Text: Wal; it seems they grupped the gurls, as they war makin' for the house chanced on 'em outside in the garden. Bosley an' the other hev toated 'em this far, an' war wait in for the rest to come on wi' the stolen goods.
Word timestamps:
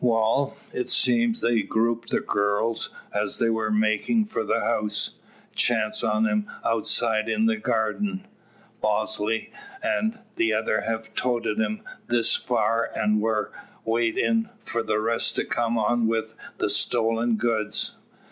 Wal; 0.03 0.57
it 0.73 0.89
seems 0.89 1.41
they 1.41 1.61
grupped 1.61 2.09
the 2.09 2.21
gurls, 2.21 2.89
as 3.13 3.37
they 3.37 3.51
war 3.51 3.69
makin' 3.69 4.25
for 4.25 4.43
the 4.43 4.59
house 4.61 5.19
chanced 5.53 6.03
on 6.03 6.27
'em 6.27 6.49
outside 6.65 7.29
in 7.29 7.45
the 7.45 7.55
garden. 7.57 8.25
Bosley 8.81 9.51
an' 9.83 10.17
the 10.37 10.53
other 10.53 10.81
hev 10.81 11.13
toated 11.13 11.61
'em 11.61 11.83
this 12.07 12.35
far, 12.35 12.89
an' 12.97 13.19
war 13.19 13.51
wait 13.85 14.17
in 14.17 14.49
for 14.63 14.81
the 14.81 14.99
rest 14.99 15.35
to 15.35 15.45
come 15.45 15.77
on 15.77 16.07
wi' 16.07 16.23
the 16.57 16.71
stolen 16.71 17.35
goods. 17.35 17.95